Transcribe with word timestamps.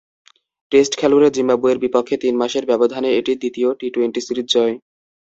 Test 0.71 0.93
খেলুড়ে 0.99 1.29
জিম্বাবুয়ের 1.35 1.81
বিপক্ষে 1.83 2.15
তিন 2.23 2.33
মাসের 2.41 2.63
ব্যবধানে 2.69 3.09
এটি 3.19 3.33
দ্বিতীয় 3.41 3.69
টি-টোয়েন্টি 3.79 4.21
সিরিজ 4.23 4.47
জয়। 4.53 4.75